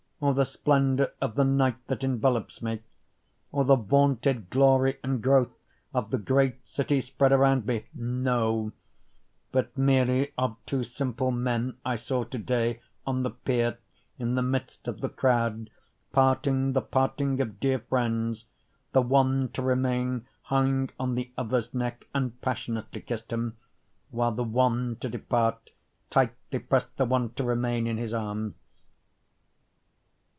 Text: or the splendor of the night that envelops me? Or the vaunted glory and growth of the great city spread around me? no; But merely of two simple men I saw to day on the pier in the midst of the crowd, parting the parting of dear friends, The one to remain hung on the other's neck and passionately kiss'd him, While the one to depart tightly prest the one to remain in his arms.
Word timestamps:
or 0.23 0.35
the 0.35 0.45
splendor 0.45 1.11
of 1.19 1.33
the 1.33 1.43
night 1.43 1.77
that 1.87 2.03
envelops 2.03 2.61
me? 2.61 2.79
Or 3.51 3.65
the 3.65 3.75
vaunted 3.75 4.51
glory 4.51 4.99
and 5.01 5.19
growth 5.19 5.57
of 5.95 6.11
the 6.11 6.19
great 6.19 6.63
city 6.67 7.01
spread 7.01 7.31
around 7.31 7.65
me? 7.65 7.87
no; 7.91 8.71
But 9.51 9.75
merely 9.75 10.31
of 10.37 10.57
two 10.67 10.83
simple 10.83 11.31
men 11.31 11.77
I 11.83 11.95
saw 11.95 12.23
to 12.25 12.37
day 12.37 12.81
on 13.03 13.23
the 13.23 13.31
pier 13.31 13.79
in 14.19 14.35
the 14.35 14.43
midst 14.43 14.87
of 14.87 15.01
the 15.01 15.09
crowd, 15.09 15.71
parting 16.13 16.73
the 16.73 16.81
parting 16.83 17.41
of 17.41 17.59
dear 17.59 17.79
friends, 17.79 18.45
The 18.91 19.01
one 19.01 19.49
to 19.53 19.63
remain 19.63 20.27
hung 20.43 20.91
on 20.99 21.15
the 21.15 21.31
other's 21.35 21.73
neck 21.73 22.07
and 22.13 22.39
passionately 22.41 23.01
kiss'd 23.01 23.33
him, 23.33 23.57
While 24.11 24.33
the 24.33 24.43
one 24.43 24.97
to 24.97 25.09
depart 25.09 25.71
tightly 26.11 26.59
prest 26.59 26.95
the 26.97 27.05
one 27.05 27.31
to 27.33 27.43
remain 27.43 27.87
in 27.87 27.97
his 27.97 28.13
arms. 28.13 28.53